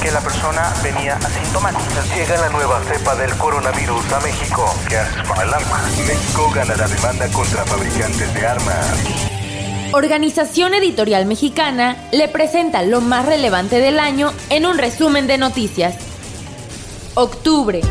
[0.00, 2.02] que la persona venía asintomática.
[2.14, 4.74] Llega la nueva cepa del coronavirus a México.
[4.88, 5.80] ¿Qué haces con el arma?
[6.06, 8.86] México gana la demanda contra fabricantes de armas.
[9.92, 15.96] Organización Editorial Mexicana le presenta lo más relevante del año en un resumen de noticias.
[17.14, 17.82] Octubre.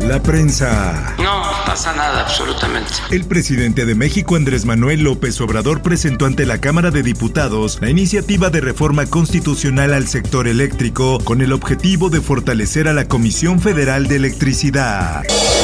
[0.00, 1.14] La prensa.
[1.18, 2.92] No pasa nada, absolutamente.
[3.10, 7.90] El presidente de México, Andrés Manuel López Obrador, presentó ante la Cámara de Diputados la
[7.90, 13.60] iniciativa de reforma constitucional al sector eléctrico con el objetivo de fortalecer a la Comisión
[13.60, 15.22] Federal de Electricidad.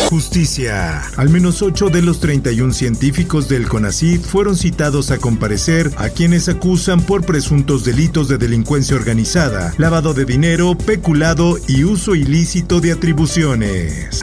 [0.08, 1.02] Justicia.
[1.16, 6.48] Al menos 8 de los 31 científicos del CONACYT fueron citados a comparecer a quienes
[6.48, 12.92] acusan por presuntos delitos de delincuencia organizada, lavado de dinero, peculado y uso ilícito de
[12.92, 14.21] atribuciones.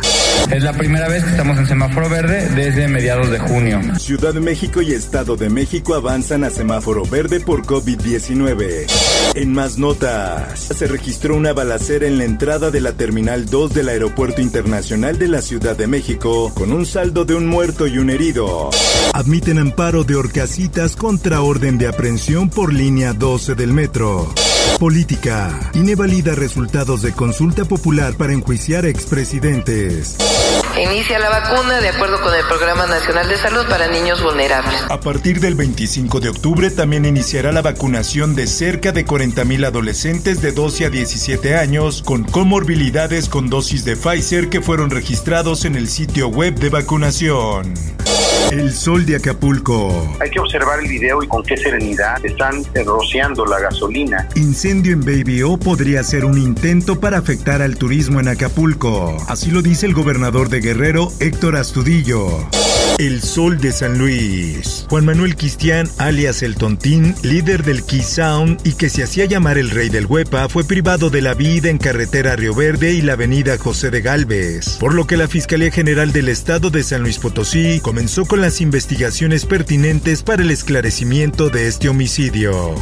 [0.52, 3.82] Es la primera vez que estamos en semáforo verde desde mediados de junio.
[4.00, 8.88] Ciudad de México y Estado de México avanzan a semáforo verde por COVID-19.
[9.36, 13.90] En más notas, se registró una balacera en la entrada de la Terminal 2 del
[13.90, 18.10] Aeropuerto Internacional de la Ciudad de México, con un saldo de un muerto y un
[18.10, 18.72] herido.
[19.14, 24.34] Admiten amparo de Orcasitas contra orden de aprehensión por línea 12 del metro.
[24.80, 25.60] Política.
[25.74, 30.16] INE valida resultados de consulta popular para enjuiciar expresidentes.
[30.82, 34.82] Inicia la vacuna de acuerdo con el Programa Nacional de Salud para niños vulnerables.
[34.90, 40.42] A partir del 25 de octubre también iniciará la vacunación de cerca de 40.000 adolescentes
[40.42, 45.76] de 12 a 17 años con comorbilidades con dosis de Pfizer que fueron registrados en
[45.76, 47.74] el sitio web de vacunación.
[48.52, 50.18] El sol de Acapulco.
[50.20, 54.28] Hay que observar el video y con qué serenidad están rociando la gasolina.
[54.36, 59.16] Incendio en Baby O podría ser un intento para afectar al turismo en Acapulco.
[59.28, 62.28] Así lo dice el gobernador de Guerrero, Héctor Astudillo.
[62.98, 64.86] El Sol de San Luis.
[64.90, 69.58] Juan Manuel Cristian, alias El Tontín, líder del Key Sound y que se hacía llamar
[69.58, 73.14] el Rey del Huepa, fue privado de la vida en carretera Río Verde y la
[73.14, 77.20] avenida José de Galvez, por lo que la Fiscalía General del Estado de San Luis
[77.20, 82.76] Potosí comenzó con las investigaciones pertinentes para el esclarecimiento de este homicidio.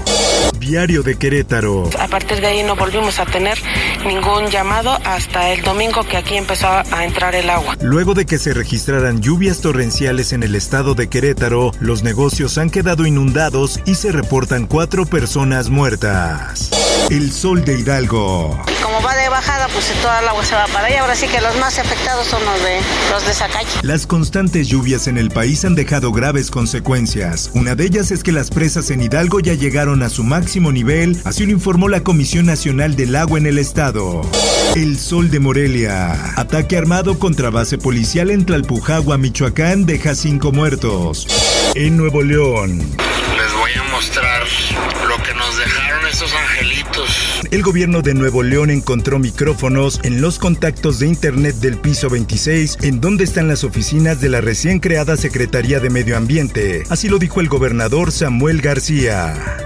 [0.67, 1.89] Diario de Querétaro.
[1.97, 3.57] A partir de ahí no volvimos a tener
[4.05, 7.77] ningún llamado hasta el domingo que aquí empezó a entrar el agua.
[7.79, 12.69] Luego de que se registraran lluvias torrenciales en el estado de Querétaro, los negocios han
[12.69, 16.69] quedado inundados y se reportan cuatro personas muertas.
[17.09, 18.61] El sol de Hidalgo.
[18.83, 19.26] Como va de
[19.73, 20.87] pues el agua se va para.
[20.99, 22.79] Ahora sí que los más afectados son los de.
[23.83, 27.51] Las constantes lluvias en el país han dejado graves consecuencias.
[27.53, 31.19] Una de ellas es que las presas en Hidalgo ya llegaron a su máximo nivel,
[31.23, 34.21] así lo informó la Comisión Nacional del Agua en el estado.
[34.75, 36.33] El sol de Morelia.
[36.35, 41.27] Ataque armado contra base policial en Tlalpujagua, Michoacán, deja cinco muertos.
[41.75, 43.06] En Nuevo León.
[43.67, 44.43] Voy a mostrar
[45.09, 47.41] lo que nos dejaron estos angelitos.
[47.51, 52.77] El gobierno de Nuevo León encontró micrófonos en los contactos de Internet del piso 26,
[52.83, 56.83] en donde están las oficinas de la recién creada Secretaría de Medio Ambiente.
[56.89, 59.57] Así lo dijo el gobernador Samuel García.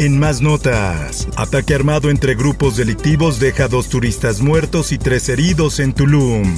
[0.00, 5.78] En más notas, ataque armado entre grupos delictivos deja dos turistas muertos y tres heridos
[5.78, 6.56] en Tulum.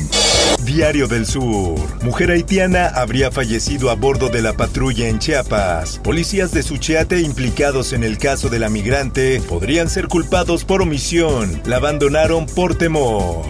[0.64, 1.74] Diario del Sur.
[2.04, 5.98] Mujer haitiana habría fallecido a bordo de la patrulla en Chiapas.
[6.04, 11.60] Policías de Suchiate implicados en el caso de la migrante podrían ser culpados por omisión.
[11.64, 13.42] La abandonaron por temor.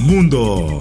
[0.00, 0.78] Mundo.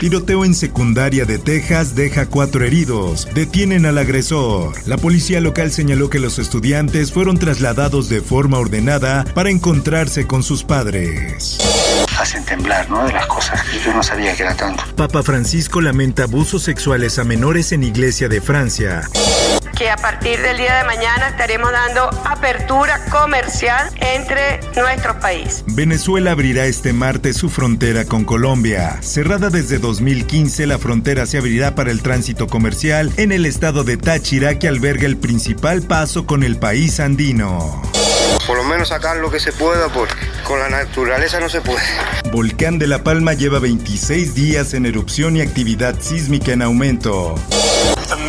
[0.00, 3.26] Tiroteo en secundaria de Texas deja cuatro heridos.
[3.34, 4.74] Detienen al agresor.
[4.86, 10.42] La policía local señaló que los estudiantes fueron trasladados de forma ordenada para encontrarse con
[10.42, 11.58] sus padres.
[12.18, 13.06] Hacen temblar, ¿no?
[13.06, 14.84] De las cosas que yo no sabía que era tanto.
[14.96, 19.02] Papa Francisco lamenta abusos sexuales a menores en iglesia de Francia
[19.76, 25.62] que a partir del día de mañana estaremos dando apertura comercial entre nuestro país.
[25.66, 28.98] Venezuela abrirá este martes su frontera con Colombia.
[29.02, 33.98] Cerrada desde 2015, la frontera se abrirá para el tránsito comercial en el estado de
[33.98, 37.82] Táchira que alberga el principal paso con el país andino.
[38.46, 40.14] por lo menos sacar lo que se pueda porque
[40.44, 41.82] con la naturaleza no se puede.
[42.32, 47.34] Volcán de La Palma lleva 26 días en erupción y actividad sísmica en aumento.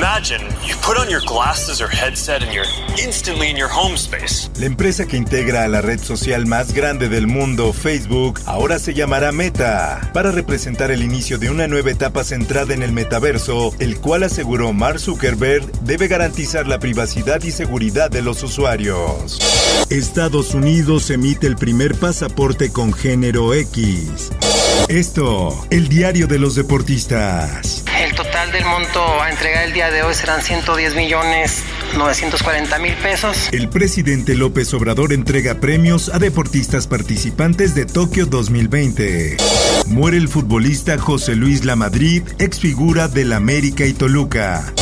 [0.07, 2.65] Imagine you put on your glasses or headset and you're
[2.97, 4.49] instantly in your home space.
[4.57, 8.93] La empresa que integra a la red social más grande del mundo, Facebook, ahora se
[8.93, 13.99] llamará Meta, para representar el inicio de una nueva etapa centrada en el metaverso, el
[13.99, 19.39] cual aseguró Mark Zuckerberg debe garantizar la privacidad y seguridad de los usuarios.
[19.89, 24.31] Estados Unidos emite el primer pasaporte con género X.
[24.87, 27.83] Esto, el diario de los deportistas.
[28.17, 31.61] Total del monto a entregar el día de hoy serán 110 millones
[31.95, 33.49] 940 mil pesos.
[33.51, 39.37] El presidente López Obrador entrega premios a deportistas participantes de Tokio 2020.
[39.85, 44.73] Muere el futbolista José Luis Lamadrid, ex figura del América y Toluca.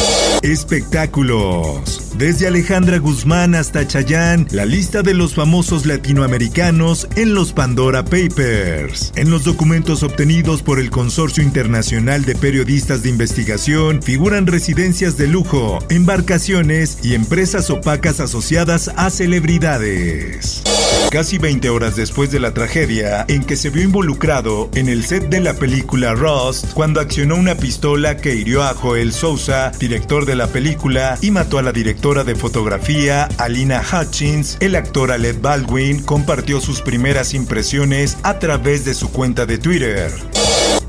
[0.46, 2.12] Espectáculos.
[2.20, 9.12] Desde Alejandra Guzmán hasta Chayán, la lista de los famosos latinoamericanos en los Pandora Papers.
[9.16, 15.28] En los documentos obtenidos por el Consorcio Internacional de Periodistas de Investigación figuran residencias de
[15.28, 20.62] lujo, embarcaciones y empresas opacas asociadas a celebridades.
[21.10, 25.30] Casi 20 horas después de la tragedia en que se vio involucrado en el set
[25.30, 30.35] de la película Rust, cuando accionó una pistola que hirió a Joel Sousa, director de
[30.36, 36.04] la película, y mató a la directora de fotografía, Alina Hutchins, el actor Alec Baldwin
[36.04, 40.12] compartió sus primeras impresiones a través de su cuenta de Twitter.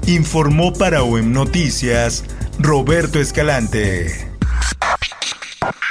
[0.06, 2.25] Informó para OEM Noticias
[2.58, 4.32] Roberto Escalante.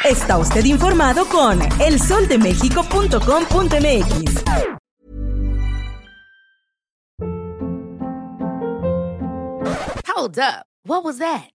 [0.03, 4.43] Está usted informado con elsoldemexico.com.mx.
[10.07, 10.65] Hold up.
[10.85, 11.54] What was that?